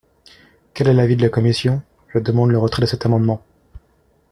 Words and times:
Quel 0.73 0.87
est 0.87 0.95
l’avis 0.95 1.15
de 1.15 1.21
la 1.21 1.29
commission? 1.29 1.83
Je 2.07 2.17
demande 2.17 2.49
le 2.49 2.57
retrait 2.57 2.81
de 2.81 2.87
cet 2.87 3.05
amendement. 3.05 3.43